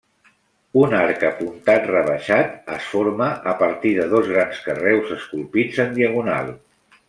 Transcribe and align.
Un 0.83 0.95
arc 0.99 1.25
apuntat 1.27 1.85
rebaixat 1.91 2.73
es 2.77 2.89
forma 2.95 3.29
a 3.53 3.55
partir 3.61 3.93
de 4.01 4.09
dos 4.17 4.33
grans 4.35 4.65
carreus 4.71 5.15
esculpits 5.21 5.83
en 5.89 5.97
diagonal. 6.03 6.55